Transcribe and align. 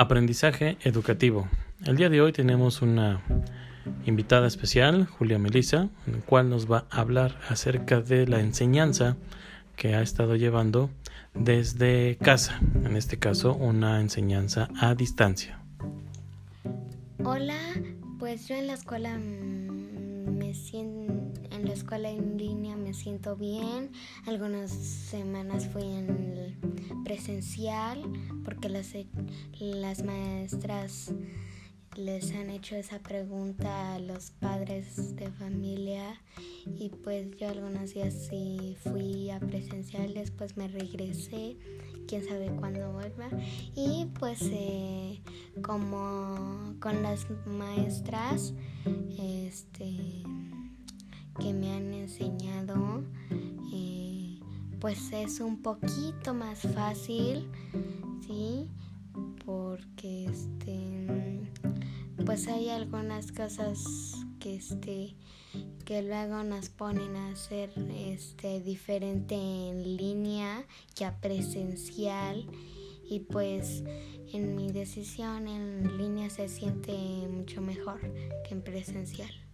Aprendizaje 0.00 0.78
educativo. 0.82 1.46
El 1.84 1.98
día 1.98 2.08
de 2.08 2.22
hoy 2.22 2.32
tenemos 2.32 2.80
una 2.80 3.20
invitada 4.06 4.46
especial, 4.46 5.04
Julia 5.04 5.38
Melisa, 5.38 5.90
en 6.06 6.12
la 6.14 6.20
cual 6.20 6.48
nos 6.48 6.72
va 6.72 6.86
a 6.88 7.02
hablar 7.02 7.38
acerca 7.50 8.00
de 8.00 8.26
la 8.26 8.40
enseñanza 8.40 9.18
que 9.76 9.94
ha 9.94 10.00
estado 10.00 10.36
llevando 10.36 10.88
desde 11.34 12.16
casa, 12.16 12.60
en 12.82 12.96
este 12.96 13.18
caso 13.18 13.52
una 13.52 14.00
enseñanza 14.00 14.70
a 14.80 14.94
distancia. 14.94 15.60
Hola, 17.22 17.60
pues 18.18 18.48
yo 18.48 18.54
en 18.54 18.68
la 18.68 18.72
escuela 18.72 19.18
me 19.18 20.54
siento 20.54 21.30
en 21.50 21.66
la 21.66 21.74
escuela 21.74 22.08
en 22.08 22.38
línea 22.38 22.74
me 22.76 22.94
siento 22.94 23.36
bien. 23.36 23.90
Algunas 24.26 24.70
semanas 24.70 25.68
fui 25.68 25.82
en 25.82 26.56
presencial 27.10 28.04
porque 28.44 28.68
las, 28.68 28.94
las 29.58 30.04
maestras 30.04 31.12
les 31.96 32.32
han 32.36 32.50
hecho 32.50 32.76
esa 32.76 33.00
pregunta 33.00 33.96
a 33.96 33.98
los 33.98 34.30
padres 34.30 35.16
de 35.16 35.28
familia 35.32 36.20
y 36.78 36.90
pues 37.02 37.36
yo 37.36 37.48
algunos 37.48 37.94
días 37.94 38.14
sí 38.14 38.76
fui 38.84 39.28
a 39.30 39.40
presencial, 39.40 40.14
después 40.14 40.56
me 40.56 40.68
regresé, 40.68 41.56
quién 42.06 42.24
sabe 42.24 42.46
cuándo 42.60 42.92
vuelva 42.92 43.28
y 43.74 44.06
pues 44.20 44.42
eh, 44.42 45.20
como 45.62 46.76
con 46.78 47.02
las 47.02 47.26
maestras 47.44 48.54
este 49.18 50.22
que 51.40 51.52
me 51.54 51.72
han 51.72 51.92
enseñado, 51.92 52.39
pues 54.80 55.12
es 55.12 55.40
un 55.40 55.60
poquito 55.60 56.32
más 56.32 56.60
fácil, 56.74 57.50
¿sí? 58.26 58.66
Porque 59.44 60.24
este, 60.24 61.06
pues 62.24 62.48
hay 62.48 62.70
algunas 62.70 63.30
cosas 63.32 63.84
que 64.38 64.56
este 64.56 65.14
que 65.84 66.02
luego 66.02 66.44
nos 66.44 66.68
ponen 66.68 67.16
a 67.16 67.32
hacer 67.32 67.72
este 67.92 68.60
diferente 68.60 69.34
en 69.34 69.96
línea 69.96 70.64
que 70.94 71.04
a 71.04 71.20
presencial 71.20 72.46
y 73.08 73.20
pues 73.20 73.82
en 74.32 74.54
mi 74.54 74.70
decisión 74.70 75.48
en 75.48 75.98
línea 75.98 76.30
se 76.30 76.48
siente 76.48 76.92
mucho 77.28 77.60
mejor 77.60 78.00
que 78.46 78.54
en 78.54 78.62
presencial. 78.62 79.49